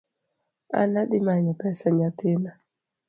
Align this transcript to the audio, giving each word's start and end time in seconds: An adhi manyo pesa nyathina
An 0.79 0.93
adhi 1.01 1.17
manyo 1.25 1.53
pesa 1.61 1.85
nyathina 1.97 2.51